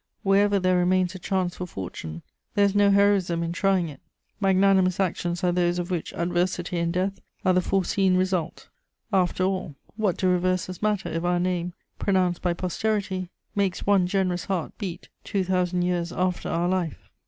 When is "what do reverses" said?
9.97-10.81